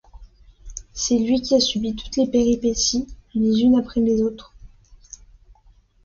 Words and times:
C’est 0.93 1.19
lui 1.19 1.43
qui 1.43 1.53
a 1.53 1.59
subi 1.59 1.95
toutes 1.95 2.15
les 2.17 2.25
péripéties 2.25 3.05
les 3.35 3.59
unes 3.61 3.75
après 3.77 4.01
les 4.01 4.23
autres. 4.23 4.51